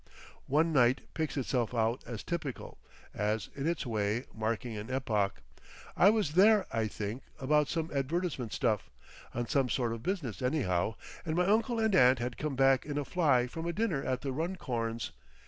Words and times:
One 0.47 0.73
night 0.73 1.01
picks 1.13 1.37
itself 1.37 1.75
out 1.75 2.03
as 2.07 2.23
typical, 2.23 2.79
as, 3.13 3.49
in 3.55 3.67
its 3.67 3.85
way, 3.85 4.25
marking 4.33 4.75
an 4.75 4.89
epoch. 4.89 5.43
I 5.95 6.09
was 6.09 6.31
there, 6.33 6.65
I 6.71 6.87
think, 6.87 7.21
about 7.39 7.67
some 7.67 7.91
advertisement 7.93 8.51
stuff, 8.51 8.89
on 9.35 9.47
some 9.47 9.69
sort 9.69 9.93
of 9.93 10.01
business 10.01 10.41
anyhow, 10.41 10.95
and 11.23 11.35
my 11.35 11.45
uncle 11.45 11.77
and 11.79 11.93
aunt 11.93 12.17
had 12.17 12.39
come 12.39 12.55
back 12.55 12.83
in 12.83 12.97
a 12.97 13.05
fly 13.05 13.45
from 13.45 13.67
a 13.67 13.73
dinner 13.73 14.03
at 14.03 14.21
the 14.21 14.31
Runcorns. 14.31 15.11